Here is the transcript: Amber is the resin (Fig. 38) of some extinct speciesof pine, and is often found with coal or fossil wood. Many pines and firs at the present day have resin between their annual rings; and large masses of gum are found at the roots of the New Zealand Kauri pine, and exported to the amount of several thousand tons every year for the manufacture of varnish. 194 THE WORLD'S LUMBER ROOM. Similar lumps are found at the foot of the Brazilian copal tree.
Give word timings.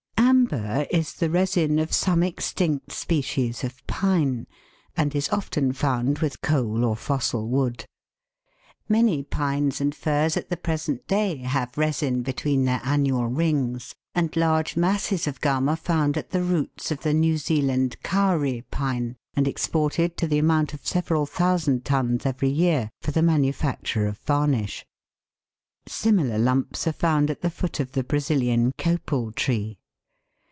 Amber 0.51 0.85
is 0.91 1.13
the 1.13 1.29
resin 1.29 1.71
(Fig. 1.77 1.79
38) 1.79 1.83
of 1.83 1.93
some 1.93 2.23
extinct 2.23 2.89
speciesof 2.89 3.73
pine, 3.87 4.47
and 4.97 5.15
is 5.15 5.29
often 5.29 5.71
found 5.71 6.19
with 6.19 6.41
coal 6.41 6.83
or 6.83 6.95
fossil 6.97 7.47
wood. 7.47 7.85
Many 8.89 9.23
pines 9.23 9.79
and 9.79 9.93
firs 9.95 10.35
at 10.35 10.49
the 10.49 10.57
present 10.57 11.07
day 11.07 11.37
have 11.37 11.77
resin 11.77 12.21
between 12.21 12.65
their 12.65 12.81
annual 12.83 13.27
rings; 13.27 13.93
and 14.13 14.35
large 14.35 14.75
masses 14.75 15.25
of 15.27 15.39
gum 15.41 15.69
are 15.69 15.75
found 15.77 16.17
at 16.17 16.31
the 16.31 16.41
roots 16.43 16.91
of 16.91 17.01
the 17.01 17.13
New 17.13 17.37
Zealand 17.37 17.95
Kauri 18.03 18.63
pine, 18.71 19.15
and 19.35 19.47
exported 19.47 20.17
to 20.17 20.27
the 20.27 20.39
amount 20.39 20.73
of 20.73 20.85
several 20.85 21.25
thousand 21.25 21.85
tons 21.85 22.25
every 22.25 22.49
year 22.49 22.89
for 22.99 23.11
the 23.11 23.21
manufacture 23.21 24.05
of 24.07 24.17
varnish. 24.19 24.85
194 25.87 26.23
THE 26.23 26.27
WORLD'S 26.27 26.27
LUMBER 26.27 26.27
ROOM. 26.27 26.27
Similar 26.27 26.43
lumps 26.83 26.87
are 26.87 26.99
found 26.99 27.29
at 27.29 27.41
the 27.41 27.55
foot 27.55 27.79
of 27.79 27.91
the 27.93 28.03
Brazilian 28.03 28.71
copal 28.77 29.31
tree. 29.31 29.77